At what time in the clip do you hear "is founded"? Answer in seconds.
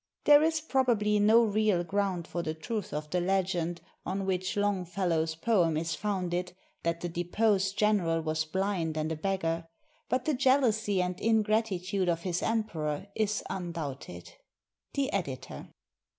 5.77-6.53